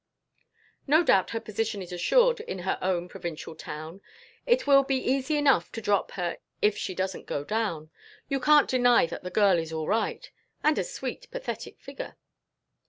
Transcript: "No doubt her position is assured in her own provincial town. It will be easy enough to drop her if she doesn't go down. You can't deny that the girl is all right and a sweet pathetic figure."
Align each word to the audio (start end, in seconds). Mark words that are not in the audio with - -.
"No 0.87 1.03
doubt 1.03 1.29
her 1.29 1.39
position 1.39 1.83
is 1.83 1.91
assured 1.93 2.39
in 2.39 2.57
her 2.65 2.79
own 2.81 3.07
provincial 3.07 3.53
town. 3.53 4.01
It 4.47 4.65
will 4.65 4.81
be 4.81 4.97
easy 4.97 5.37
enough 5.37 5.71
to 5.73 5.79
drop 5.81 6.13
her 6.13 6.39
if 6.59 6.75
she 6.75 6.95
doesn't 6.95 7.27
go 7.27 7.43
down. 7.43 7.91
You 8.27 8.39
can't 8.39 8.67
deny 8.67 9.05
that 9.05 9.21
the 9.21 9.29
girl 9.29 9.59
is 9.59 9.71
all 9.71 9.85
right 9.87 10.27
and 10.63 10.79
a 10.79 10.83
sweet 10.83 11.29
pathetic 11.29 11.79
figure." 11.79 12.15